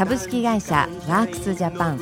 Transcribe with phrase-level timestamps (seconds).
[0.00, 2.00] 株式会社ワークスジャパン。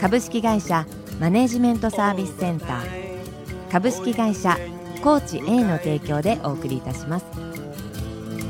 [0.00, 0.84] 株式会社
[1.20, 3.70] マネジメントサービスセンター。
[3.70, 4.58] 株式会社
[5.00, 7.26] コーチ A の提供でお送りいたします。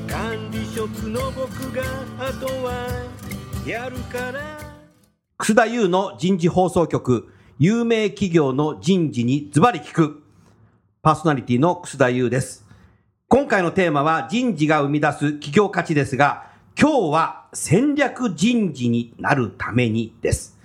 [0.09, 1.83] 管理職の僕が
[2.19, 2.89] あとは
[3.67, 4.59] やるから。
[5.37, 7.31] 楠田優の人事放送局。
[7.59, 10.23] 有名企業の人事にズバリ聞く。
[11.03, 12.65] パーソナリティの楠田優です。
[13.29, 16.48] 今回のテーマは人事が生み出す企業価値ですが
[16.81, 20.57] 今日は戦略人事になるためにです。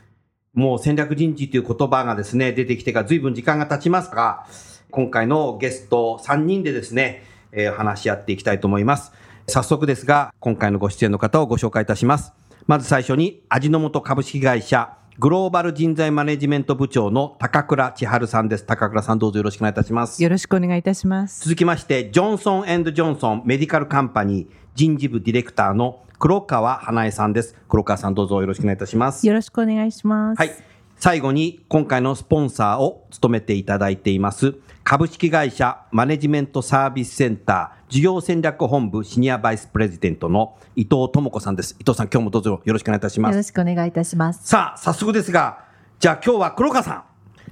[0.54, 4.46] もう戦略人事という言葉がですね、出てきてから随分時間が経ちますが、
[4.92, 9.12] 今回のゲスト3人でですね、えー、話し合っていきたいと思います。
[9.48, 12.32] 早速ですが、今回のご出演の方をご紹介いたします。
[12.68, 18.66] まず最初に、味の素株式会社グローバル人材マネジメント部長の高倉千春さんです。
[18.66, 20.24] 高倉さんどうぞよろしくお願いいたします。
[20.24, 21.44] よろしくお願いいたします。
[21.44, 27.56] 続きまして、ジョンソンジョンソンメディカルカンパニー人事部ディレクターの黒川花江さんです。
[27.70, 29.28] 黒川さんどうぞよろしくお願いいたします。
[29.28, 30.40] よろしくお願いします。
[30.40, 30.73] はい。
[31.04, 41.76] 最後に今回のスポンサーを務めていただいています株式会社マネジメントサービスセンター事業戦略本部シニアバイスプレジデントの伊藤智子さんです。
[41.78, 43.34] 伊藤さん今日もどうぞよろしくお願いいたします。
[43.34, 44.48] よろしくお願いいたします。
[44.48, 45.66] さあ、早速ですが、
[46.00, 47.04] じゃあ今日は黒川さん。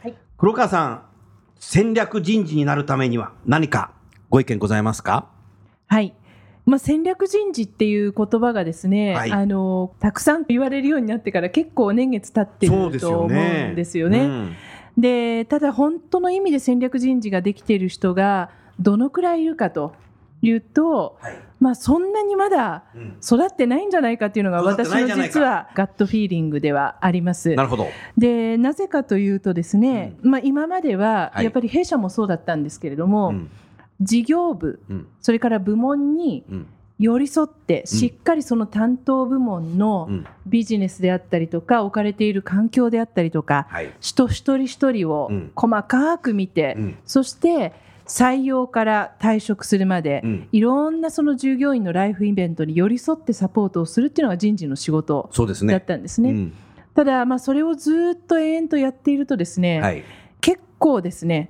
[0.02, 0.16] はい。
[0.38, 1.02] 黒川さん、
[1.60, 3.92] 戦略人事になるためには何か
[4.30, 5.28] ご意見ございますか？
[5.88, 6.14] はい。
[6.66, 14.20] まあ、戦略人事っていう言葉がですね、はい、あのたくさん言われるようになってから結構年月経ってると思うんですよね。
[14.98, 19.94] で、ねうん、ただ本当の意味で戦略人事ができている人がどのくらいいるかと
[20.42, 22.84] いうと、はい、まあ、そんなにまだ
[23.24, 27.54] 育ってないんじゃないかっていうのが私の実はガットフィーリングではあります。
[27.54, 27.88] なるほど。
[28.18, 33.50] でなぜかというとですね、うん、まあ、今まではやっぱり弊社もそうだったんですけれども、うん
[34.02, 36.44] 事業部、うん、それから部門に
[37.00, 40.10] 寄り添ってしっかりその担当部門の
[40.46, 43.68] ビジネスであったりとか置かれている環境であったりとか、
[44.00, 47.74] 人一人一人を細かく見て、そして
[48.06, 55.30] 採用から退職するまで、いろんなその従業員のライフイベントに寄り添ってサポートをするっていうのが人事の仕事
[55.68, 56.52] だったんですね。
[56.94, 60.04] ただ、まあ、それをずっと延々とやっているとですね、はい、
[60.42, 61.50] 結構ですね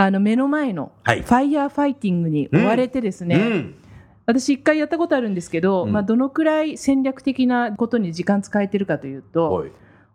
[0.00, 3.42] あの目の前のファイヤーファイティングに追われてですね、うん。
[3.42, 3.74] うん、
[4.26, 9.66] 私一回やったことあるんですけど、うん、まあ、どのくらい戦略的なことに時間使えてるかというと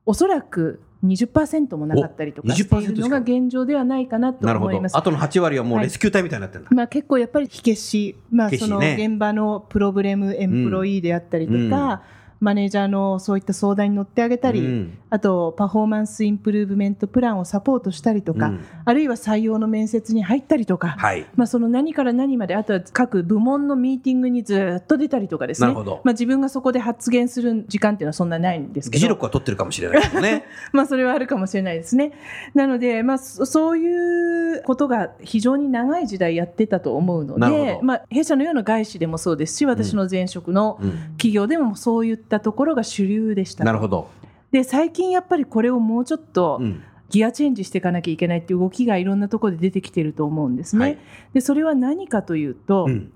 [0.05, 4.97] おそらく20%もなかったりとかしているのが現状ではないかなと思います。
[4.97, 6.69] あとの8割はもうレスキュー隊みたいになってるんだ。
[6.69, 12.03] はい、まあ結構やっぱり火消し、まあその現場のプロブレムエンプロイーであったりとか、
[12.43, 25.73] マネージャーのそういった相談に乗ってあげたり、うん、あとパフォーマンスインプルーブメントプランをサポートしたりとか、うん、あるいは採用の面接に入ったりとか、はい、まあ、その何から何まであとは各部門のミーティングにずっと出たりとかですね。
[25.73, 28.99] まあ、自分がそこで発言する時間っていうのはそんなないんですけど。
[28.99, 30.43] 議事録は取ってるかもしれないけどね。
[30.73, 32.11] まあそれはあるかもしれないですね。
[32.53, 40.79] なので、まあ、そういうことが非常に長い時代やってたと思うので、まあ、弊社のような外資でもそうですし私の前職の
[41.17, 43.63] 企業でもそういったところが主流でした。
[43.63, 44.09] なるほど。
[44.51, 46.61] で最近やっぱりこれをもうちょっと、
[47.09, 50.83] ギアチェンジしていかなきゃいけないっていう動きがいろんなところで出てきてると思うんですね。
[50.83, 50.97] はい、
[51.33, 53.11] でそれは何かというと、うん、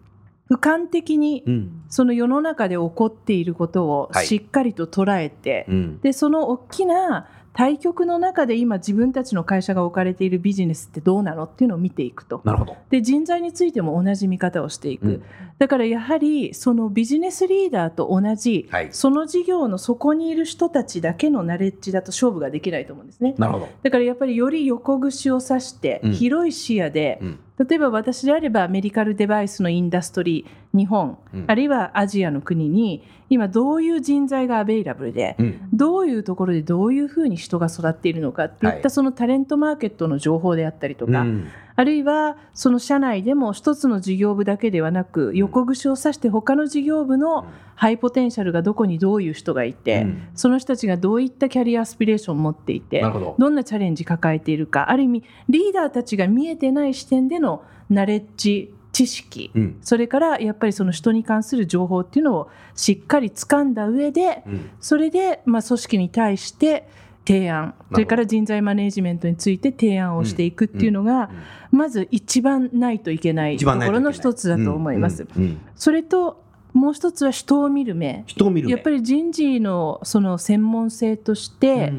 [0.49, 1.43] 俯瞰的に
[1.89, 7.27] その世の中で起こっていることをしっかりと捉えて、はいうん、でその大きな
[7.57, 12.39] 対局の中で今自分たちの会社が置かれているビジネスってどうなのっていうのを見ていくと。
[12.45, 12.77] なるほど。
[12.91, 15.23] で人材についても同じ見方をしていく、うん、
[15.57, 23.33] だからやはりそのビジネスリーダーと同じ、はい、その事業の底にいる人たちだけのナレッジだと勝負ができないと思うんですね。
[23.39, 23.69] なるほど。
[23.81, 27.39] だからやっぱりより横串を刺して広い視野で、うん。
[27.57, 41.47] 例えば私であればメディカルデバイスのインダストリー日本、うん、あるいはアジアの国に今どういう人材がアベイラブルで、うん、どういうところでどういうふうに人が育っているのかっていったそのタレントマーケットの情報であったりとか、うん。
[41.79, 53.01] あるいはその社内でも一つの事業部だけではなく横串を刺して他の事業部のハイポテンシャルがどこにどういう人がいて、うん、その人たちがどういったキャリアアスピレーションを持っていて
[53.37, 66.89] どんなチャレンジ抱えているかある意味リーダーたちが見えてない視点でのナレッジ知識、うん、それからやっぱりその人に関する情報っていうのをしっかり掴んだ上で、うん、それでまあ組織に対して
[67.23, 67.75] 提案。
[67.91, 71.29] それから人材マネジメントについて提案をしていくっていうのが、
[71.69, 75.27] まず一番ないといけないところの一つだと思います。
[75.75, 76.41] それと
[76.73, 78.23] もう一つは人を見る目。
[78.71, 81.93] やっぱり人事のその専門性として、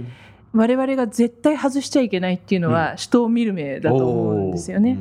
[0.52, 4.98] 我々が絶対外しちゃいけないっていうのは人を見る目だと思うんですよね。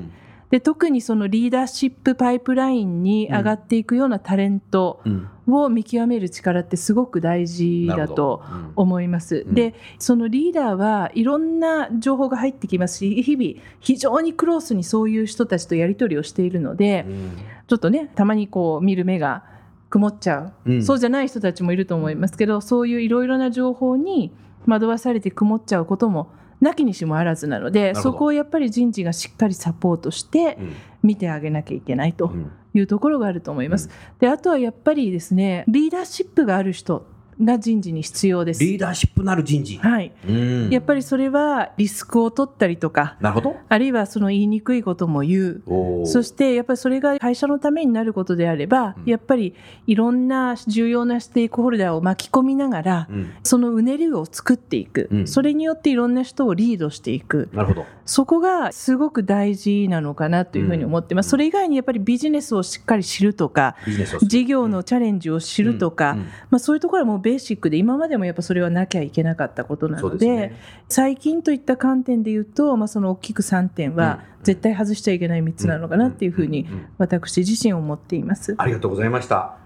[0.49, 5.01] で特にそのリーダーシップパイプラインに上がっていくようなタレント
[5.45, 8.43] を見極める力ってすごく大事だと
[8.75, 9.43] 思います。
[9.45, 19.43] うん、でそのリーダーはいろんな情報が入ってきますし日々非常にクロースにそういう人たちとやり取りをしているので、うん、ちょっとねたまにこう見る目が
[19.89, 24.31] 曇っちゃう、うん、そうじゃない人たちもいると思いますけどそういういろいろな情報に
[24.65, 30.57] 惑わされて曇っちゃうこともなきにしもあらずなのでそこをやっぱり人事がしっかりサポートして
[31.03, 32.31] 見てあげなきゃいけないと
[32.73, 33.89] いうところがあると思います。
[34.19, 37.05] であとはやっぱりですねリーダーシップがある人
[37.41, 38.63] が人事に必要です。
[38.63, 39.77] リーダーシップなる人事。
[39.77, 40.11] はい。
[40.69, 43.55] やっぱりそれはリスクを取ったりとか、なるほど。
[43.69, 46.05] あるいはその言いにくいことも言う。
[46.05, 49.53] そしてやっぱりそれが会社のためになることであれば、うん、やっぱり
[49.85, 57.49] いろんな重要なステークホルダーを巻き込みながら、うん、そのうねりを作っていく、うん、それによっていろんな人をリードしていく。
[57.53, 57.85] なるほど。
[58.05, 61.29] そこがすごく大事なのかなというふうに思ってます。
[61.29, 63.75] それ以外にやっぱりビジネスをしっかり知るとか、
[64.21, 66.15] 事業のチャレンジを知るとか、
[66.49, 76.65] まあそういうところはもうベーシックで今まででもやっぱそれはなきゃいけなかったことなので、ね、最近といった観点で言うと、まあ、その大きく3点は絶対外しちゃいけない3つなのかなっていうふうに
[76.97, 78.55] 私自身思っています。
[78.57, 79.57] ありがとうございました。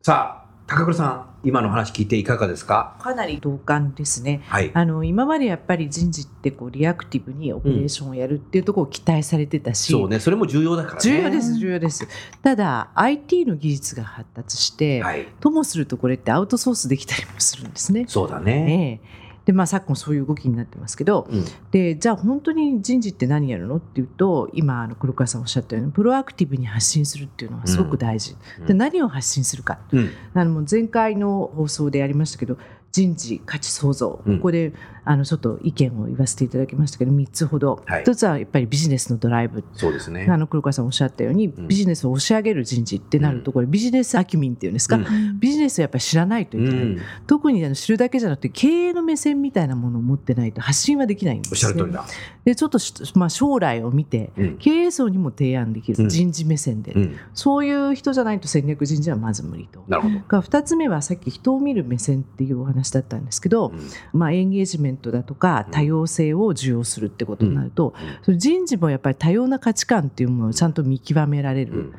[0.00, 2.96] さあ高倉さん今の話聞いていかがですか？
[3.00, 12.06] かなり同感ですね、はい、あの今までやっぱり人事ってこうリアクティブにオペレーションをやるっていうところを期待されてたし、うん、そうねそれも重要だから、ね、重要です重要です。
[12.42, 18.04] ただ IT の技術が発達して、はい、ともするとこれってアウトソースできたりもするんですね。
[18.08, 32.56] そうだね、ええでまあ、昨今そういう動きになってますけど、うん、でじゃあ本当に人事って何やるのっていうと今あの黒川さんおっしゃったようにプロアクティブに発信するっていうのはすごく大事、うん、で何を発信するか、うん、あの前回の放送でやりましたけど
[32.92, 39.64] 人事価値創造、ここであのちょっと意見を言わせていただきましたけど3つほど、はい、1つはやっぱりビジネスのドライブ。
[39.74, 40.26] そうですね。
[40.28, 52.04] あの黒川さんおっしゃったように、ビジネスを押し上げる人事ってなるとこれ、ビジネスアキュミンっていうんですか、うん、ビジネスをやっぱり知らないといけない、うん、特にあの知るだけじゃなくて経営の目線みたいなものを持ってないと発信はできないんです、ね、おっしゃる通りだ。
[52.44, 52.78] でちょっと、
[53.14, 56.94] まあ、将来を見て、経営層にも提案できる、人事目線で、
[57.34, 59.84] そういう人じゃないと戦略人事はまず無理と。
[59.86, 60.40] なるほど。
[60.40, 63.72] 2つ目はさっき人を見る目線っていうお話だったんですけど、
[64.12, 67.94] まあ、エンゲージメントだとか多様性を受容するってことになると、
[68.26, 71.72] うん、人事もやっぱり多様な価値観っていうものをちゃんと見極められる。
[71.72, 71.94] うん。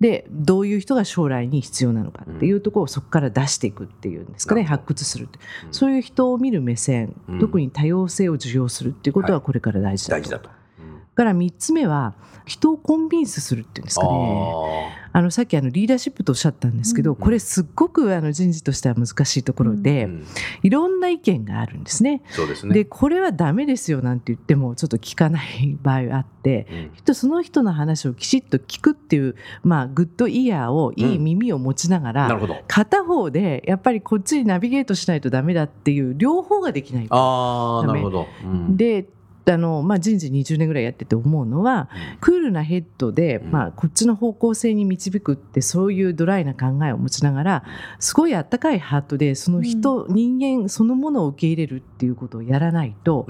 [0.00, 5.40] でどういう人が将来に必要なのかっていうところをそこから出していくっていうんですかね、発掘するって、
[5.72, 10.28] そういう人を見る目線、特に多様性を受容するっていうことはこれから大事だと。
[10.28, 12.14] はい、から3つ目は
[12.46, 20.26] 人をコンビンスするっていうんですかねあのさっきあのリーダーシップとおっしゃったんですけど、これすっごくあの人事としては難しいところで、うん、
[20.62, 22.22] いろんな意見があるんですね。
[22.30, 22.74] そうですね。
[22.74, 26.66] でこれはダメですよなんて言ってもちょっと聞かない場合があって、
[27.06, 39.06] うん、その人の話をきちっと聞くっていう、まあ、グッドイヤーをいい耳を持ちながら、うん、片方でやっぱりこっちにナビゲートしないとダメだっていう両方ができないとあなるほど、うん、で
[39.52, 41.88] あの、まあ、人事20年ぐらいやってて思うのは、
[42.20, 47.64] クールなヘッドで、まあ、こっちの方向性に導くってそういうドライな考えを持ちながら
[47.98, 53.26] すごいあったかいハートでその人、うん、人間そのものを受け入れるっていうことをやらないと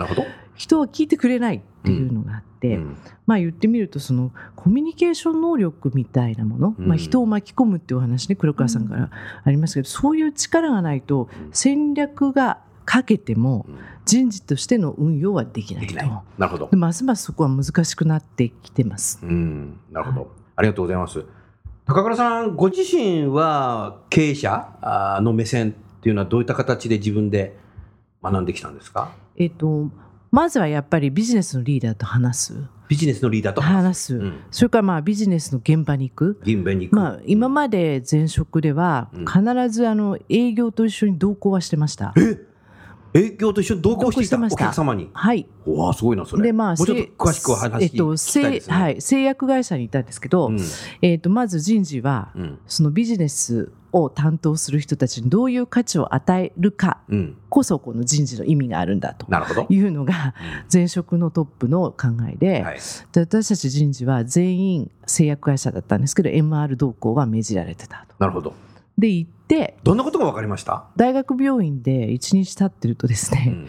[0.54, 2.96] 人は聞いてくれないっていうのがあって、うん、
[3.26, 9.10] まあ言ってみるとそのコミュニケーション能力みたいなもの、まあ、人を巻き込むっていうお話ね黒川さんから
[9.44, 12.58] ありますけど、そういう力がないと戦略が
[12.90, 13.66] かけても
[14.06, 15.94] 人事としての運用はできないと。
[15.94, 16.70] なるほど。
[16.72, 19.20] ますますそこは難しくなってきてます。
[19.22, 21.22] うん、なるほど、はい、ありがとうございます。
[21.84, 27.58] 高倉さん、ご自身は経営者の目線っていうのはどういった形で自分で
[28.22, 29.12] 学んできたんですか？
[29.36, 29.90] えっ、と
[30.30, 32.64] まずはやっぱりビジネスのリーダーと話す。
[32.88, 34.16] ビジネスのリーダーと話す。
[34.16, 36.38] うん、それからまあビジネスの現場に行く。
[36.40, 36.96] 現場に行く。
[36.96, 42.14] まあ今まで前職では必ずあの営業と一緒に同行はしてました。
[42.16, 42.47] え
[43.14, 44.36] 営業と一緒に同行していた？
[44.38, 45.10] お客様に？
[45.12, 45.46] はい。
[45.66, 46.42] わあ、すごいな、それ。
[46.42, 50.60] で、まあ、もうちょっと詳しく話えっと、製、はい、製薬会社にいたんですけど、うん、
[51.02, 57.00] えっと、まず人事は、うん、そのビジネスを担当する人たちにどういう価値を与えるか
[57.48, 59.26] こそこの人事の意味があるんだと
[59.70, 60.34] いうのが
[60.70, 62.66] 前職のトップの考えで,、
[63.12, 68.14] で私たち人事は全員製薬会社だったんですけど MR 同行は命じられてたと。
[68.18, 68.52] なるほど
[68.98, 70.84] で行ってどんなことが分かりました？
[70.96, 73.68] 大学病院で一日経ってるとですね、うん、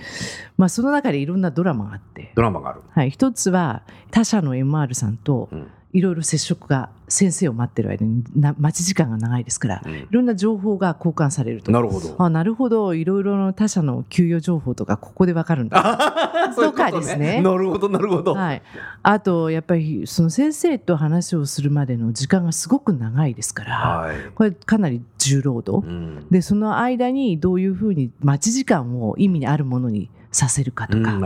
[0.57, 2.31] まあその中でいろんなドラマがあって。
[2.35, 11.71] ドラマがある、はい、一つは他社の MR さんと、うんいろいろ接触が先生を待ってる間にな待ち時間が長いですから、うん、いろんな情報が交換されると。
[11.71, 12.15] なるほど。
[12.19, 12.93] あなるほど。
[12.93, 16.53] いろいろな他社の給与情報とかここで分かるんだ。
[16.55, 17.41] とかですね。
[17.41, 18.61] なるほどなるほど、はい、
[19.01, 31.25] あとやっぱりその先生と話をするまでの時間がすごく長いですから、はい、これかなり重労働、うん、でその間にどういうふうに待ち時間を意味にあるものにさせるかとか、うん、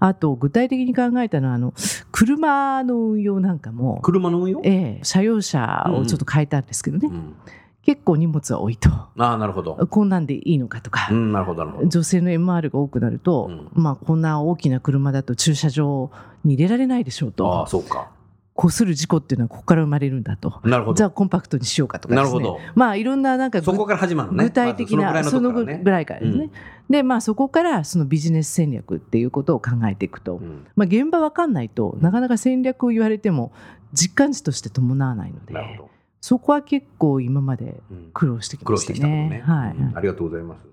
[0.00, 1.72] あと具体的に考えたのはあの
[2.10, 7.34] 車の運用なんかも車の運用、ええ、車用車をちょっと変えたんですけどね、うん、
[7.82, 8.90] 結構荷物は多いと。
[8.90, 9.74] あなるほど。
[9.88, 16.10] こんなんでいいのかとか、うん、なるほど女性の MR が多くなると、まあ、こんな大きな車だと駐車場
[16.44, 17.62] に入れられないでしょうと。
[17.62, 18.10] あそうか
[18.54, 20.60] こする事故っていうのはここから生まれるんだと。
[20.64, 20.96] なるほど。
[20.96, 22.60] じゃあコンパクトにしようかとか、ね、なるほど。
[22.74, 26.50] まあいろんななんかそこから始まる、ね、具体的な、ま、そのぐらいからですね、うん、
[26.90, 33.52] でまあそこからそのビジネス戦略っていうことを考えていくと、うん、まあ現場わかんないとなかなか戦略を言われても
[33.94, 35.80] 実感値として伴わないので
[36.20, 37.80] そこは結構今まで
[38.12, 39.00] 苦労してきましたね。
[39.00, 39.42] うん、ね。
[39.44, 40.66] はい、ありがとうございます。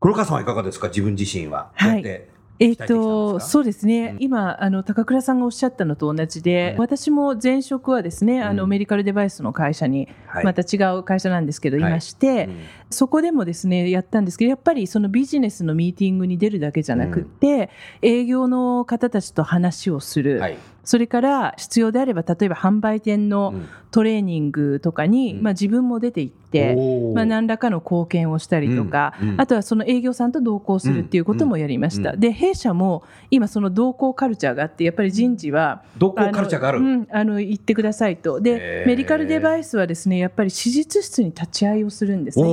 [0.00, 0.88] 黒川さんはいかがですか？
[0.88, 1.70] 自分自身は。
[1.74, 2.24] はい。
[2.60, 10.08] えっと、そうですね、うん、今あの高倉さんがおっしゃったのと同じで、うん、私も前職はですね、あのメディカルデバイスの会社に、
[10.42, 12.48] また違う会社なんですけど、い、まして、はい、
[12.90, 17.70] そこでもですねやったんですけどやっぱりそのビジネスのミーティングに出るだけじゃなくて、
[18.02, 20.40] 営業の方たちと話をする。
[20.40, 20.58] はい
[20.88, 23.52] それから必要であれば例えば販売店の
[23.90, 26.76] トレーニングとかに、うん、まあ、自分も出て行って、
[27.14, 29.28] まあ、何らかの貢献をしたりとか、うん。
[29.28, 37.06] うん、あとはその営業さんと同行するっていうこともやりました、で弊社も今その同行カルチャーがあってやっぱり人事は同行カルチャーがある。
[37.10, 38.40] あの言ってくださいと。
[38.40, 42.46] でメディカルデバイスはですねやっぱり手術室に立ち会いをするんですね。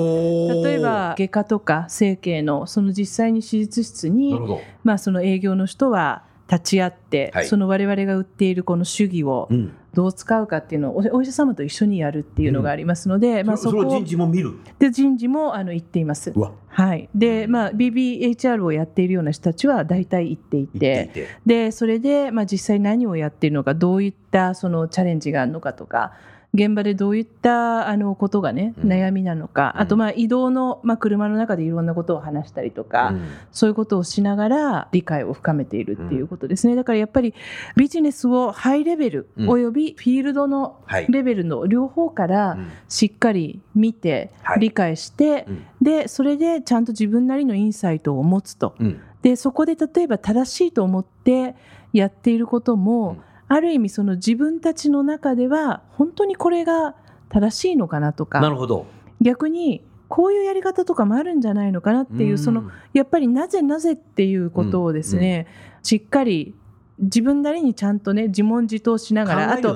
[0.61, 4.37] 例えば外科とか整形のその実際に手術室に
[4.83, 9.49] まあその営業の人は立ち会って、はい、その我々が売っているこの主義を
[9.93, 14.53] どう使うかっていうのをお医者様と一緒にやるっていうのがありますので、うん、まあ、そこ人事も見る？
[14.77, 16.33] で人事もあの言っています。
[16.67, 17.09] はい。
[17.15, 21.29] でまあ、BBHR をやっているような人たちは大体行っていて。
[21.45, 26.13] でそれで、まあ、実際何をやっているのかどういったそのチャレンジがあるのかとか
[26.55, 37.33] 現場でどういったあのことがね、悩みなのか、うん、あとまあ移動の、まあ、車の中でいろんなことを話したりとか、うん、そういうことをしながら理解を深めているっていうことですね、だからやっぱり
[37.75, 42.57] ビジネスをハイレベル、およびフィールドのレベルの両方から
[42.87, 45.45] しっかり見て、理解して、
[45.81, 48.75] でそれでちゃんと自分なりのインサイトを持つと、
[49.21, 51.55] でそこで例えば正しいと思って
[51.93, 53.17] やっていることも、
[53.47, 56.95] ある意味その自分たちの中では本当にこれが
[57.29, 58.85] 正しいのかなとかなるほど。
[59.21, 65.47] 逆にこういうやり方とかもあるんじゃないのかなっていうそのやっぱりなぜなぜっていうことをですね、
[65.83, 66.53] しっかり
[66.99, 69.73] 自分なりにちゃんとね自問自答しながら、あと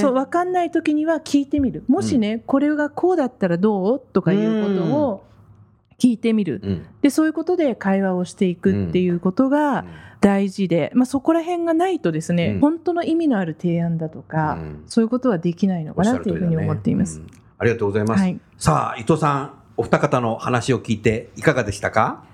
[0.00, 1.84] そう分かんない時には聞いてみる。
[1.86, 4.02] もしね、これがこうだったらどう？
[4.12, 5.24] とかいうことを
[5.98, 9.84] 聞いてみる、でそういうことで会話をしていくっていうことが、
[10.20, 17.20] 大事で、まあ、そこら辺がないとですね、うん、本当の意味のある提案だとか、うん、そういうことはできないのかなというふうに思っています。
[17.20, 18.20] ねうん、ありがとうございます。
[18.20, 22.24] はい、さあ伊藤さんお二方の話を聞いていかがでしたか？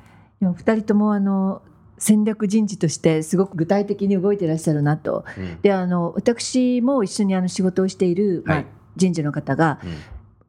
[0.41, 1.61] お二人ともあの
[1.99, 5.27] 戦略人事としてすごく具体的に動いていらっしゃるなと、
[5.61, 8.65] であの私も一緒にあの仕事をしている、まあ、
[8.97, 9.79] 人事の方が、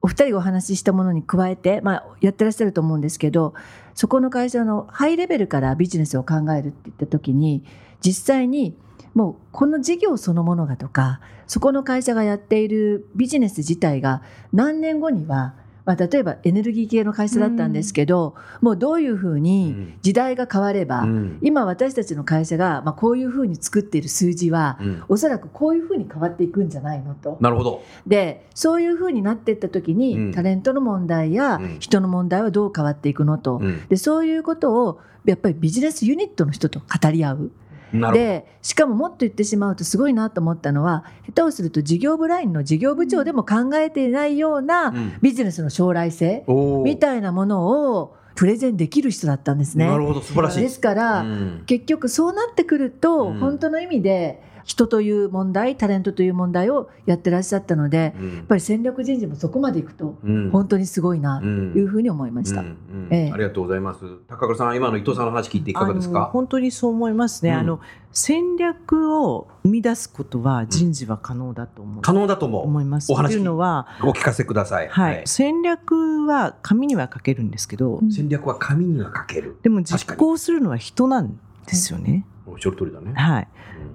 [0.05, 3.55] お二人がお話ししたものに加えて、まあ、やってらっしゃると思うんですけど
[3.95, 7.63] そこの会社のハイレベルからビジネスを考えるって言った時に
[8.01, 8.77] 実際に
[9.15, 14.21] もうこの事業そのものがとかそこの会社がやっているビジネス自体が
[14.53, 15.55] 何年後には
[15.86, 27.38] まあ、例えばエネルギー系の会社だったんですけど、うん、もうどういうふうに時代が変われば、うん、今私たちの会社がまあこういうふうに作っている数字は、うん、おそらくこういうふうに変わっていくんじゃないのと。
[27.39, 27.84] なるほど。
[28.08, 37.51] でそういうふうになっていった時に、タレントの問題や人の問題はどう変わっていくのと、でそういうことをやっぱりビジネスユニットの人と語り合う。
[37.94, 46.44] でしかももっと言ってしまうとすごいなと思ったのは下手をすると事業部ラインの事業部長でも考えていないようなビジネスの将来性
[46.84, 49.88] みたいなものをプレゼンできる人だったんですね。
[49.88, 50.62] なるほど素晴らしい。
[50.62, 60.17] ですから、うん、結局そうなってくると、うん、本当の意味で人という問題タレントという問題をやってらっしゃったので、やっぱり戦略人事もそこまでいくと
[60.51, 62.63] 本当にすごいなというふうに思いました、
[63.12, 64.00] ええ、ありがとうございます。
[64.27, 66.25] 高倉さん今の伊藤さんの話聞いていかがですか？
[66.34, 67.79] 本当にそう思いますね、あの
[68.12, 72.63] 戦略を生み出すことは人事は可能だと思う、可能だと思う。
[72.65, 73.12] 思います。
[73.12, 83.13] お話というのはお聞かせください、はい、はい、戦略は紙には書けるんですけど、戦略は紙には書けるでも実行するのは人なんですよね、おっしゃる通りだね。
[83.13, 83.47] はい、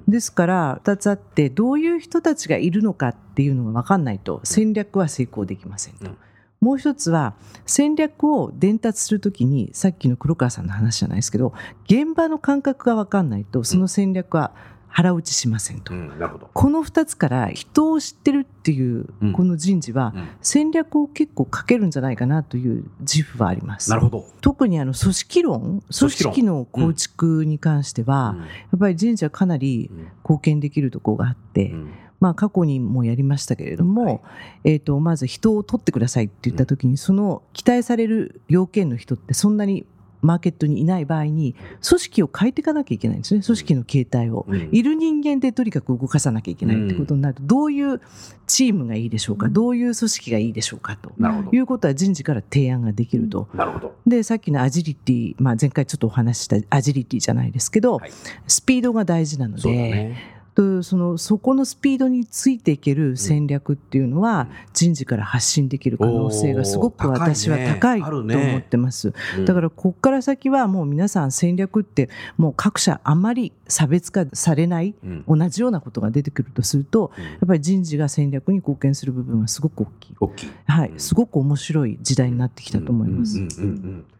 [0.09, 6.07] ですから2つあってどういう人たちがいるのかっていうのが分かんないと戦略は成功できませんと。
[6.07, 6.16] うん。
[6.61, 11.54] もう一つは戦略を伝達するときにさっきの黒川さんの話じゃないですけど
[11.87, 14.52] 現場の感覚が分かんないとその戦略は
[14.91, 16.13] 腹落ちしませんと、うん、
[16.53, 23.89] この2つから人を知ってるっていうこの人事は戦略を結構かけるんじゃないかなという自負はあります。
[23.89, 24.27] なるほど。
[24.41, 29.91] 特にあの組織論組織の構築に関しては、やっぱり人事はかなり
[30.23, 31.73] 貢献できるところがあって。
[32.19, 34.21] まあ、過去にもやりましたけれども、はい、
[34.65, 39.87] えーと、まず人を取ってくださいって言った時に、その期待される要件の人ってそんなに
[40.23, 41.55] マーケットにいない場合に
[41.87, 43.43] 組織を変えていかなきゃいけないんですね。
[43.43, 48.00] 組織の形態を、うん、いる人間でとにかく動かさなきゃいけないってことになると、どういう
[48.47, 51.12] チームがいいでしょうかどういう組織がいいでしょうかと。
[51.53, 53.49] いうことは人事から提案ができると。
[53.55, 53.95] なるほど。
[54.07, 58.11] でさっきのアジリティ、まあ、前回ちょっとお話ししたアジリティじゃないですけど、はい、
[58.47, 60.40] スピードが大事なので。
[60.83, 69.12] そのそこのスピードについていける戦略っていうのは、人事から発信できる可能性がすごく私は高いと思ってます、
[69.45, 74.95] だからここから先はもう皆さん戦略ってもう各社あまり差別化されない、
[75.29, 80.17] 同じようなことが出てくるとすると、やっぱり人事が戦略に貢献する部分はすごく大きい。
[80.21, 83.38] 大きい、はい、すごく面白い時代になってきたと思います。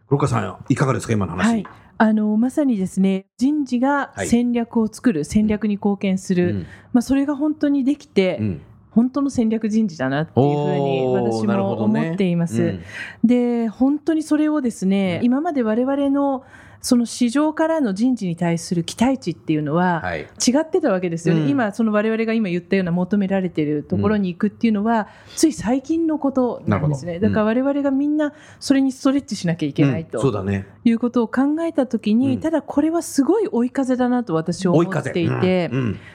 [0.07, 1.13] 黒川さんいかがですか？
[1.13, 1.65] 今の話、はい
[2.01, 12.59] あのまさにですね人事が戦略を作る、はい、戦略に貢献する、うん、まあ、それが本当にできて、うん、本当の戦略人事だなっていうふうに私も思っています。
[12.59, 12.83] ね。
[13.23, 16.43] うん、で本当にそれをですね、今まで我々の
[16.81, 20.25] その市場からの人事に対する期待値っていうのは違
[20.61, 35.69] ってたわけですよね、はいうん、今、その我々が今言ったような求められているところに行くっていうのは、つい最近のことなんですね、だから我々がみんなそれにストレッチしなきゃいけないと、うん、ね、いうことを考えたときに、ただこれはすごい追い風だなと私は思っていて、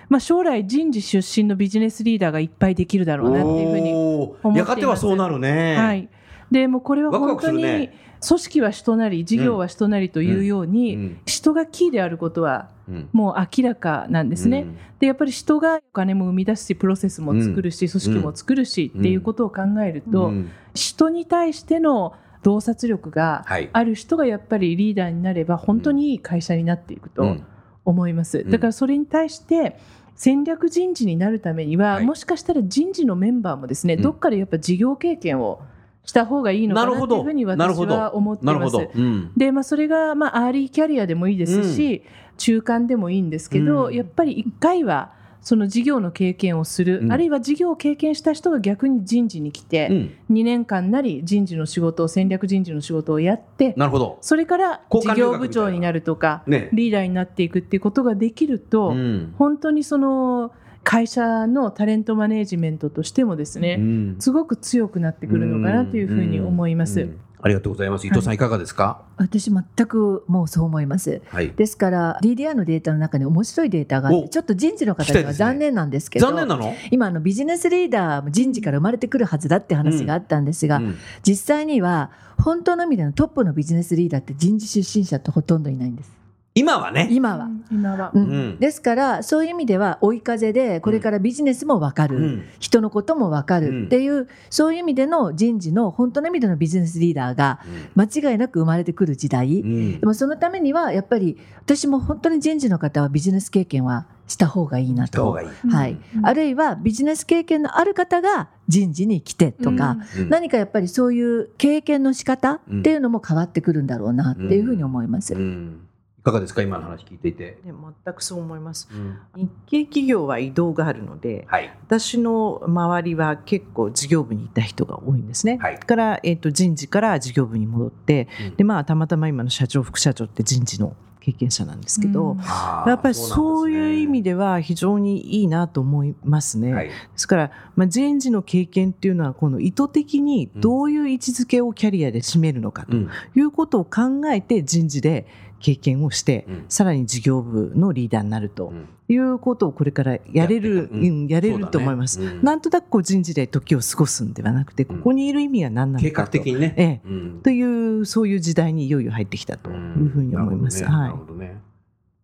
[0.09, 4.59] まあ、将来、人事出身のビジネスリーダーがいっぱいできるだろうなっていうふうに思っています。
[4.59, 6.09] やがてはそうなるね、はい
[6.51, 7.91] でもこれは本当に
[8.27, 12.71] 組織は人なり事業は人なりというように、人がキーであることは
[13.13, 14.67] もう明らかなんですね。
[15.01, 20.33] でやっぱり人がお金も生み出すしプロセスも作るし、組織も作るしっていうことを考えると、
[20.75, 27.37] 人に対しての洞察力がある人がやっぱりリーダーになれば本当にいい会社になっていくと
[27.85, 28.49] 思います。
[28.49, 29.77] だからそれに対して
[30.15, 35.61] 戦略人事になるためには、もしかしたら人事のメンバーもですね、どっかでやっぱ事業経験を
[36.07, 38.77] した方がいいのかなというふうに私は思っています。
[38.95, 54.19] うん、で、まあ、それが、まあ、アーリーキャリアでもいいですし、うん、中間でもいいんですけど、うん、やっぱり1回はその事業の経験をする、あるいは事業を経験した人が逆に人事に来て、うん、2年間なり人事の仕事を戦略人事の仕事をやってなるほど。
[54.21, 58.95] それから事業部長になるとか、ね、リーダーになっていくっていうことができると、
[59.39, 60.53] 本当にその。
[60.87, 67.11] 会社のタレントマネジメントとしてもですね、うん、すごく強くなってくるのかなというふうに思います。
[67.43, 68.07] ありがとうございます。
[68.07, 69.03] 伊藤さん、いかがですか？
[69.17, 71.23] 私全くもうそう思います。
[71.27, 76.73] はい、ですから DDR のデータの中に面白いデータがあって、ちょっと人事の方には残念なんですけど、ね、残念なの？
[76.93, 86.16] 今のビジネスリーダーも人事から生まれてくるはずだって話があったんですが、うんうん、実際には本当の意味でのトップのビジネスリーダーって人事出身者ってほとんどいないんです。
[86.59, 87.07] 今はね。
[87.11, 87.51] 今は。
[87.71, 88.59] 今は、うん。
[88.59, 97.61] ですから、そういう意味では追い風で、これからビジネスも分かる、うん、人のことも分かるっていう、そういう意味での人事の本当の意味でのビジネスリーダーが
[97.95, 99.63] 間違いなく生まれてくる時代。
[100.01, 105.31] でもそのためには、やっぱり私も本当に人事の方はビジネス経験はした方がいいなと。
[105.31, 105.43] は
[105.87, 105.99] い。
[106.23, 115.35] あるいはビジネス経験のある方が人事に来てとか、うん、何かやっぱりそういう経験の仕方っていうのも変わってくるんだろうなっていうふうに思います。
[115.35, 115.86] うん
[116.27, 116.61] かがですか？
[116.61, 117.59] 今の話聞いていて。
[117.65, 125.59] 全くそう思います、うん、日系企業は移動があるので、はい、私の周りは結構事業部にいた人が多いんですね。
[125.63, 136.73] はい、から、えーと、人事から事業部に戻って、うん、でまあたまたま今の社長副社長って人事の経験者なんですけど、うん、やっぱりそういう意味では非常にいいなと思いますね。
[136.73, 142.97] はい、ですから、まあ、人事の経験っていうのはこの意図的にどういう位置づけをキャリアで占めるのかと
[143.35, 145.27] いうことを考えて人事で
[145.61, 148.73] 経験をして、さらに事業部のリーダーになると
[149.09, 150.91] いうことをこれからやれる、
[151.29, 152.21] やれると思います。
[152.43, 156.33] なんとなくこう人事で時を過ごすんではなくて、ここにいる意味は何なのかと。
[156.33, 156.75] 計画的にね。
[156.77, 160.85] ええ、というそういう時代にいよいよ入ってきたというふうに思います。
[160.85, 161.13] はい。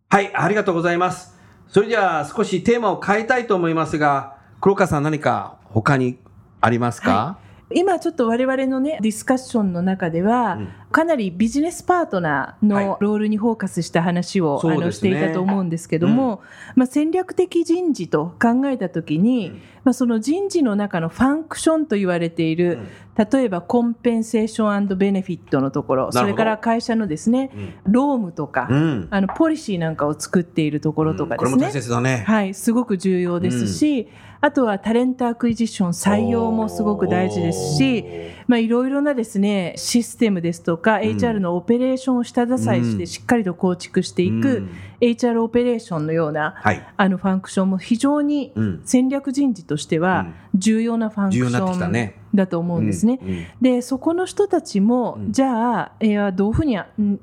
[0.09, 1.39] はい、ありがとうございます。
[1.69, 6.19] それじゃあ少しテーマを変えたいと思いますが、黒川さん何か他に
[6.61, 16.41] ありますか、はい今ちょっと我々のねディスカッションの中では、うん、かなりビジネスパートナーのロールにフォーカスした話を、はい、あのしていたと思うんですけども、うん、
[16.77, 22.79] まあ、戦略的人事と考えた時に、うん、まあ、その人事の中のファンクションと言われている、
[23.17, 27.51] 例えばコンペンセーションベネフィットのところそれから会社のですね、
[27.87, 28.69] 労務とか、
[29.11, 31.57] あのポリシーなんかを作っているところとかです
[31.91, 32.25] ね,、ね。
[32.27, 34.09] はい、すごく重要ですし、
[34.45, 38.05] あとは talent acquisition 採用もすごく大事ですし、
[38.49, 44.67] まあ、いろいろなですねシステムですとか、HR のオペレーションを下支えしてしっかりと構築していく、
[45.01, 46.57] HR オペレーションのような、
[46.97, 48.53] あのファンクションも非常に
[48.85, 50.27] 戦略人事としては
[50.57, 53.55] 重要なファンクションだと思うんですね。
[53.61, 56.77] でそこの人たちも、じゃあ、えー、どういうふうに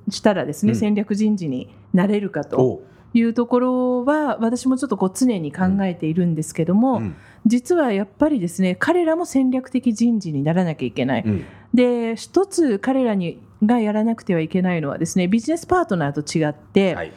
[0.09, 2.81] したらですね、戦略人事になれるかと。
[3.13, 11.23] いうところは私もちょっとこう常に考えているんですけども、うん、実はやっぱりですね彼らも戦略的人事にならなきゃいけない。
[11.25, 17.11] うん、で一つ彼らにがやらなくてはいけないのはですねビジネスパートナーと違って、はい、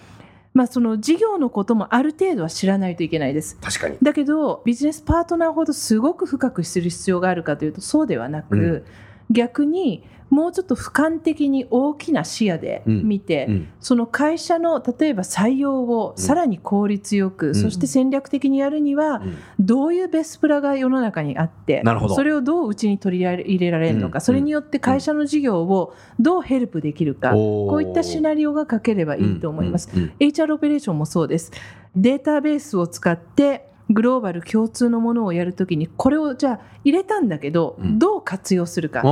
[0.55, 3.57] まあ、その事業のこともある程度は知らないといけないです。
[3.61, 3.99] 確かに。
[4.03, 8.85] だけどビジネスパートナーほどすごく深く知る必要があるかというとそうではなく、うん、
[9.33, 13.55] 逆にもうちょっと俯瞰的に大きな視野で見て、うん。
[13.55, 19.21] うん、その会社の例えば採用をさらに効率よく、うん、そして戦略的にやるには、
[19.61, 21.83] どういうベスプラが世の中にあって
[22.15, 29.91] それをどううちに取り入れられるのか、それによって会社の事業をどうヘルプできるか、こういったシナリオが書ければいいと思います。
[30.19, 31.53] HR オペレーションもそうです。
[31.95, 39.03] データベースを使ってグローバル共通のものをやるときにこれをじゃあ入れたんだけど、どう活用するか。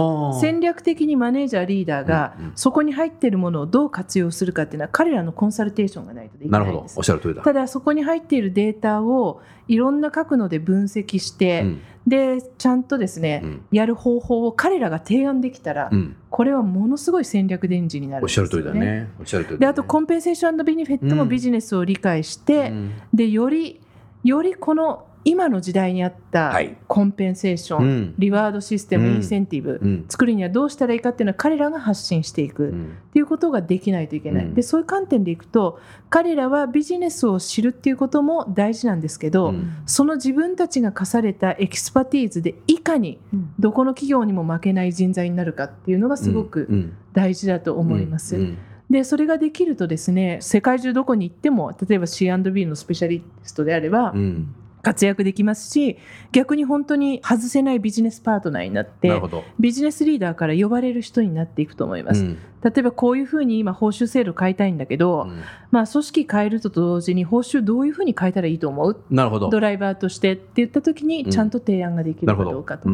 [0.41, 7.43] 戦略的にマネージャーリーダーがそこに入っているものをどう活用するかっていうのは彼らのコンサルテーションがないとできないですおっしゃる通りだ。
[7.43, 19.11] ただそこに入っているデータをいろんな角度で分析して、うん、でちゃんとですね、うん、やる方法を彼らが提案できたら、うん、これはものすごい戦略電池になるんですよ、ね、おっしゃる通りだね。
[19.21, 22.73] おっしゃる通り、ね、であとコンペンセーションベネフィットもビジネスを理解して、
[23.15, 23.81] でより
[24.25, 32.71] よりこの今の時代にあったcompensation、はい、 reward システム、インセンティブ、うん、作るにはどうしたらいいかっていうのは彼らが発信していく。
[32.71, 32.73] っ
[33.13, 43.19] ていうことができないといけない、うん、でそういう観点でいくと彼らはビジネスを知るっていうことも大事なんですけど、うん、その自分たちが課された expertise でいかに
[43.59, 48.55] どこの企業にも負けない人材になるかっていうのがすごく大事だと思います。
[48.91, 54.55] でそれができるとですね世界中どこに行っても例えば C&B のスペシャリストであれば、うん。
[54.83, 55.99] 活躍できますし
[56.33, 59.21] 逆に本当に外せないビジネスパートナーになって
[59.59, 69.05] ビジネスリーダーから呼ばれる人になっていくと思います、うん、例えばこういうふうに今報酬制度変えたいんだけど、うん、まあ、組織変えると同時に報酬どういうふうに変えたらいいと思う？
[69.11, 69.51] なるほど。
[69.51, 72.89] ドライバーとしてって言った時にちゃんと提案ができるかどうかと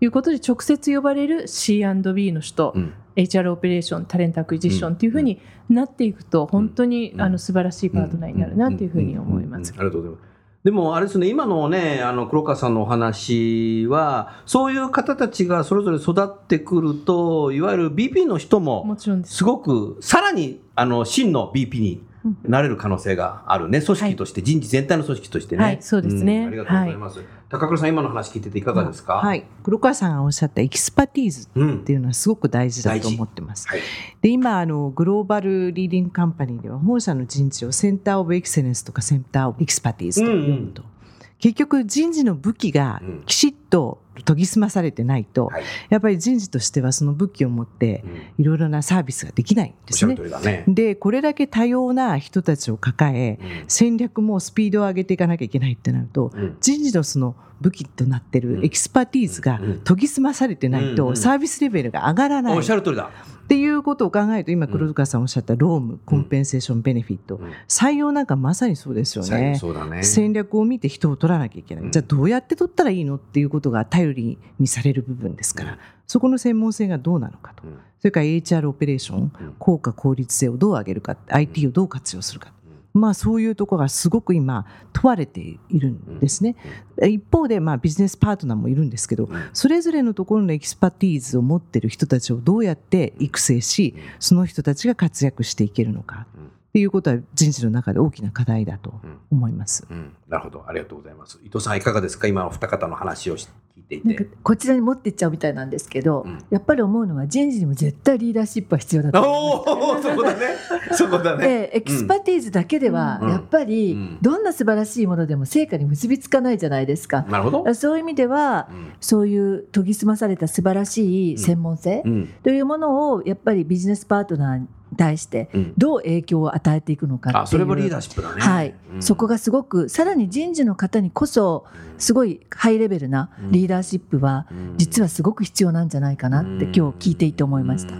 [0.00, 2.92] いうことで直接呼ばれる C&B の人、うん。
[3.16, 9.74] HR オペレーション talent acquisition というふうになっていくと本当にあの素晴らしいパートナーになるなというふうに思います。
[9.76, 10.29] ありがとうございます
[10.64, 18.94] でもあれですね、今のね、あの黒川さんのお話は、そういう方たちがそれぞれ育ってくると、いわゆる BP の人も、
[19.24, 22.04] すごく、さらにあの真の BP に
[22.44, 25.64] なれる可能性があるね、組織として、はい、人事全体の組織としてね。
[25.64, 27.18] はい、そうですね、うん、ありがとうございます。
[27.20, 33.66] はい、高倉さん、今の話聞いてていかがですか、はい、黒川さんがおっしゃった expertise っていうのはすごく大事だと思ってます。
[33.66, 33.80] はい、
[34.22, 40.82] で、今あの、 global leading company では、本社の人事を Center of Excellence とか Center of Expertise と呼ぶと。
[40.82, 40.88] うん。
[40.88, 41.00] うん
[41.40, 45.50] 結局人事の武器がきちっと研ぎ澄まされてないと、
[45.88, 48.04] やっぱり人事としてはその武器を持って
[48.38, 50.16] いろいろなサービスができないんですね。
[50.44, 50.64] ね。
[50.68, 62.56] でこれだけ多様な人たちを抱え、戦略もスピードを上げていかなきゃいけないってなると、人事のその武器となってる expertise が研ぎ澄まされてないとサービスレベルが上がらない。
[62.56, 63.10] おっしゃる通りだ。
[63.44, 69.58] っていうことを考えると今黒川さんおっしゃった労務、compensation benefit、採用なんかまさにそうですよね、
[69.90, 77.64] ね、戦略を見て人を取らなきゃいけない、じゃあどうやって取ったらいいのっていうことが頼りにされる部分ですから、そこの専門性がどうなのかと、
[77.98, 82.52] それから HR オペレーション、効果効率性をどう上げるか IT をどう活用するか。
[82.92, 86.56] まあ、そういうところがすごく今問われているんですね。
[87.02, 96.26] 一方でまあビジネスパートナーもいるんですけどそれぞれのところの expertise を持っている人たちをどうやって育成しその人たちが活躍していけるのか。
[96.70, 98.94] っていうことは人事の中で大きな課題だと
[99.32, 99.96] 思います、うん。
[99.96, 100.64] うん、なるほど。
[100.68, 101.40] ありがとうございます。
[101.44, 102.28] 伊藤さんいかがですか？
[102.28, 104.28] 今の二方の話を聞いていて。
[104.44, 110.46] こちらに持っていっちゃうみたいなんですけど、うん、やっぱり思うのは人事にも絶対リーダーシップは必要だと思いそこだね。
[110.94, 111.48] そこだね。
[111.48, 117.22] で expertise だけではやっぱりどんな素晴らしいものでも成果に結びつかないじゃないですか。
[117.22, 117.74] なるほど。
[117.74, 118.68] そういう意味では、
[119.00, 122.04] そういう研ぎ澄まされた素晴らしい専門性
[122.44, 125.48] というものをやっぱりビジネスパートナー対して
[125.78, 131.66] どう影響を与えていくのかっていう、うん、それもリーダーシップだね、はい、うん、そこがすごくさらに人事の方にこそ
[131.98, 137.94] すごいハイレベルなリーダーシップは実はすごく必要なんじゃないかなって今日聞いていて思いました。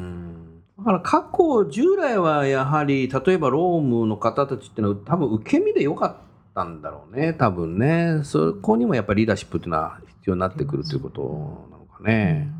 [0.81, 6.17] だから過去従来はやはり例えばロームの方たちっていうのは多分受け身でよかっ
[6.55, 7.35] たんだろうね。
[7.35, 8.23] 多分ね。
[8.25, 12.49] そこにもやっぱりリーダーシップっていうのは必要になってくるということなのかね。
[12.51, 12.60] う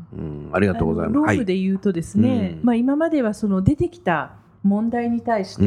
[0.51, 1.15] ありがとうございます。
[1.15, 5.63] ロープで言うとですね、はい、まあ今まではその出てきた問題に対して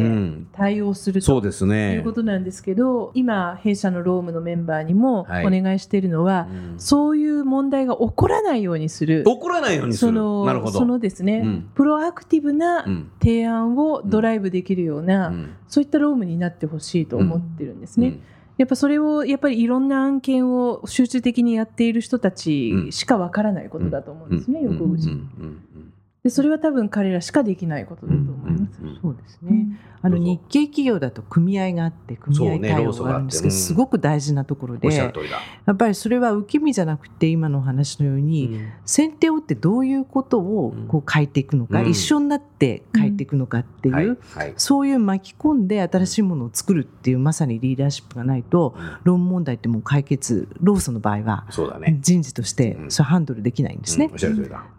[0.53, 1.97] 対応する、うん、そうですね。
[1.97, 9.25] いうことなんですけど今弊社のロームのメンバーにもお願いしているのは、はいうん、そういう問題が起こらないようにする。
[9.25, 10.13] 起こらないようにする。
[10.13, 12.85] そのそのですね、うん、プロアクティブな
[13.21, 15.33] 提案をドライブできるような、
[15.67, 18.21] そういったロームになってほしいと思ってるんですね。
[18.57, 25.09] やっぱそれをやっぱりいろんな案件を集中的にやっている人たちしかわからないことだと思うんですね、横口。
[26.25, 28.81] でそれは多分彼らしかできないことだと思います。
[29.03, 29.79] そうですね。
[30.01, 35.13] あの日系企業だと組合があって組合対応があるんですけど、すごく大事なところで、や
[35.73, 44.19] っぱりそれは受け身じゃなくて今の話のように、先手を打ってどういうことをこう変えていくのか、一緒になって変えていくのかっていう、
[44.57, 51.47] そういう巻き込んで新しいものを作るっていうまさにリーダーシップがないと、論問題ってもう解決ローソンの場合は
[52.01, 54.11] 人事としてそれハンドルできないんですね。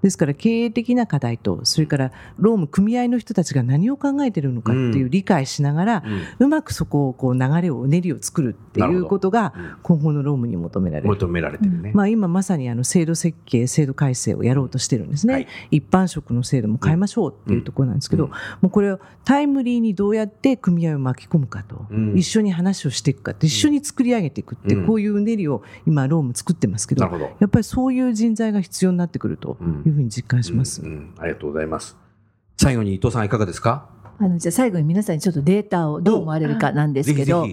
[0.03, 1.59] ですから経営的な課題と。
[1.63, 6.03] それから労務組合の人たちが何を考えているのかっていう理解しながら、
[6.39, 11.07] うまくそこをこう流れをうねりを作るっていうことが今後の労務に求められる。
[11.09, 11.91] 求められてるね。
[11.93, 15.33] まあ今まさにあの制度設計制度改正をやろうとしてるんですね。
[15.33, 18.27] はい、一般職の制度も変えましょうっていうところなんですけど、
[18.61, 27.05] もうこれをタイムリーにどうやって組合を巻き込むかと、一緒に話をしていくかって一緒に作り上げていくって、こういううねりを今労務作ってますけど、
[27.39, 30.83] やっぱりそういう人材が必要になってくるというふうに実感します。
[31.25, 31.97] ありがとうございます。
[32.57, 33.89] 最後に伊藤さんいかがですか？
[34.17, 37.47] あのじゃあ最後に皆さんにちょっとデータをどう思われるかなんですけど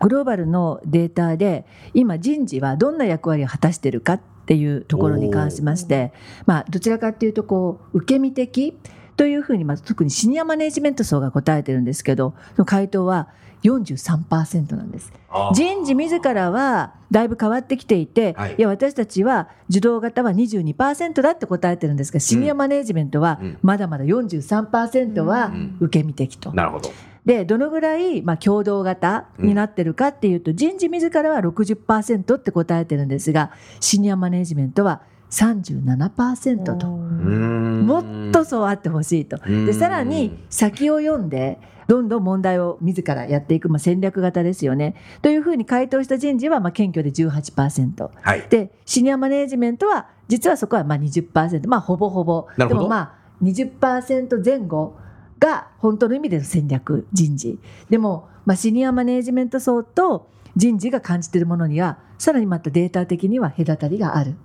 [0.00, 6.12] グローバルのデータで今人事はどんな役割を果たしているかっていうところに関しまして、
[6.46, 8.78] まあ、どちらかというとこう受け身的
[9.16, 13.28] というふうに、まあ、特にシニアマネジメント層が答えてるんですけどその回答は
[13.64, 15.12] 43%なんです。
[15.54, 26.52] 人事自らはだいぶ変わってきていて、はい、いや私たちは受動型は22%だって答えてるんですがシニアマネジメントはまだまだ43%は受け身的と。
[26.52, 26.92] なるほど。
[27.24, 33.50] でどのぐらい、まあ、共同型になってるかっていうと、人事自らは60%って答えてるんですが
[33.80, 35.00] シニアマネジメントは
[35.34, 36.86] 37%と。
[36.86, 39.36] もっとそうあってほしいと。
[39.38, 44.94] でさらに先を読んでどんどん問題を自らやっていく、まあ、戦略型ですよね。
[45.22, 52.46] というふうに回答した人事はまあ謙虚で18%、はい、でシニアマネジメントは実はそこはまあ20%、まあ、ほぼほぼ。
[52.56, 54.96] でもまあ20%前後
[55.40, 57.58] が本当の意味での戦略人事。
[57.90, 64.36] でも、まあ、シニアマネジメント層と人事が感じているものにはさらにまたデータ的には隔たりがある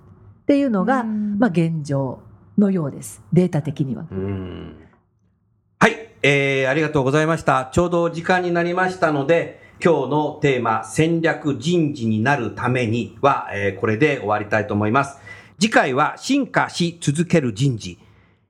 [0.50, 2.18] っていうのが、まあ、現状
[2.58, 4.06] のようですデータ的には。
[5.78, 7.70] はいえー、ありがとうございました。
[7.72, 15.18] ちょうど時間になりましたので、今日のテーマ、戦略人事になるためには、えー、これで終わりたいと思います。
[15.60, 18.00] 次回は進化し続ける人事。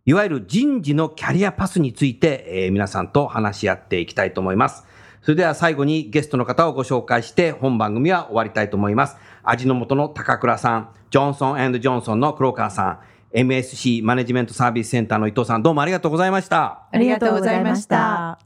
[0.07, 4.87] いわゆる人事のキャリアパスについて、えー、皆さんと話し合っていきたいと思います。
[5.21, 9.19] それでは最後にゲストの方をご紹介して本番組は終わりたいと思います。
[9.43, 13.01] 味の素の高倉さん、ジョンソンジョンソンの黒川さん、
[13.33, 16.89] MSC マネジメントサービスセンターの伊藤さんどうもありがとうございました。
[16.91, 18.39] ありがとうございました。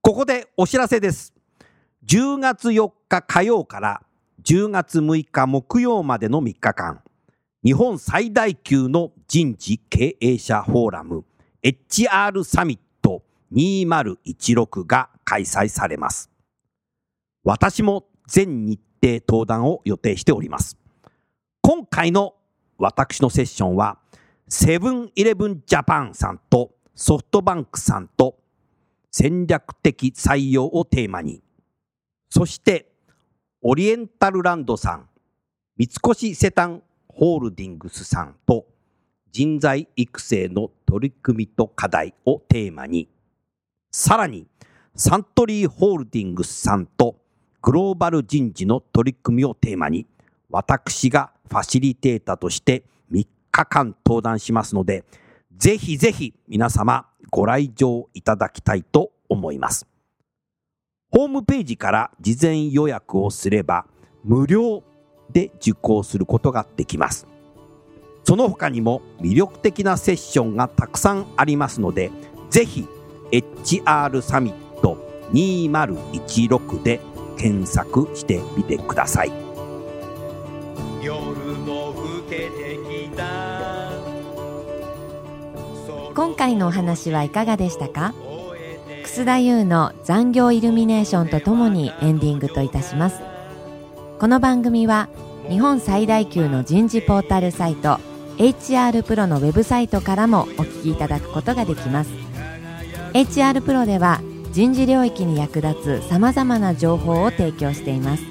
[0.00, 1.32] ここでお知らせです。
[2.06, 4.02] 10月4日火曜から
[4.42, 7.00] 10月6日木曜までの3日間
[7.64, 11.24] 日本最大級の人事経営者フォーラム
[11.62, 13.22] HR サミット
[13.52, 16.28] 2016が開催されます。
[17.44, 20.78] 私も全日程登壇を予定しております。
[21.60, 22.34] 今回の
[22.78, 23.98] 私のセッションは、
[24.48, 28.38] セブンイレブンジャパンさんとソフトバンクさんと
[29.10, 31.42] 戦略的採用をテーマに、
[32.28, 32.92] そして
[33.62, 35.08] オリエンタルランドさん、
[35.76, 38.66] 三越セタンホールディングスさんと
[39.30, 43.08] 人材育成の取り組みと課題をテーマに、
[43.90, 44.46] さらに
[44.94, 47.21] サントリーホールディングスさんと
[47.62, 50.06] グローバル人事の取り組みをテーマに、
[50.50, 55.04] 私がファシリテータとして3日間登壇しますので、
[55.56, 59.86] ぜひぜひ皆様ご来場いただきたいと思います。
[61.12, 63.86] ホームページから事前予約をすれば
[64.24, 64.82] 無料
[65.30, 67.28] で受講することができます。
[68.24, 72.10] その他にも魅力的なセッションがたくさんありますので、
[72.50, 72.88] ぜひ
[73.30, 74.96] HR サミット
[75.32, 77.00] 2016で
[77.42, 79.32] 検索してみてください。
[81.02, 81.18] 夜
[81.58, 83.90] も更けてきた。
[86.14, 88.14] 今回のお話はいかがでしたか？
[89.02, 93.20] 楠田優の残業イルミネーションとともにエンディングといたします。
[94.20, 95.08] この番組は
[95.48, 97.98] 日本最大級の人事ポータルサイト
[98.38, 102.10] HR プロのウェブサイトからもお聞きいただくことができます。
[103.14, 104.20] HR プロでは
[104.52, 108.24] 人事領域に役立つさまざまな情報を提供しています。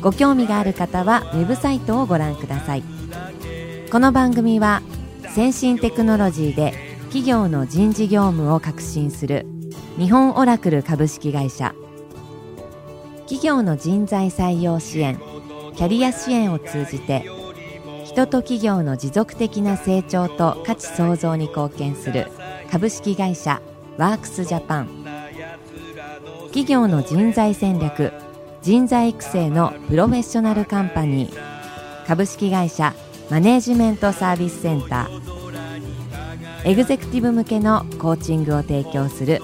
[0.00, 2.84] ご興味がある方はウェブサイトをご覧ください。
[3.90, 4.82] この番組は
[5.34, 6.74] 先進テクノロジーで
[7.06, 9.46] 企業の人事業務を革新する
[9.98, 11.74] 日本オラクル株式会社。
[13.22, 15.20] 企業の人材採用支援
[15.74, 17.24] キャリア支援を通じて
[18.04, 22.26] 人と企業の持続的な成長と価値創造に貢献する
[22.70, 23.60] 株式会社
[23.96, 24.99] ワークスジャパン。
[26.50, 28.12] 企業の人材戦略
[28.62, 32.94] 人材育成のプロフェッショナルカンパニー株式会社
[33.30, 39.40] マネージメントサービスセンターエグゼクティブ向けのコーチングを提供する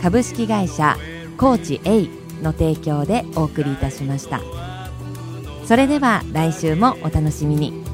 [0.00, 0.96] 株式会社
[1.36, 2.08] コーチ A
[2.42, 4.40] の提供でお送りいたしました。
[5.66, 7.72] それでは来週もお楽しみに「